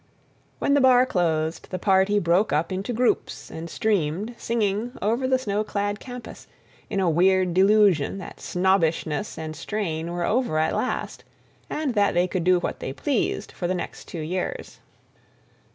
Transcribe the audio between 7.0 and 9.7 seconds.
weird delusion that snobbishness and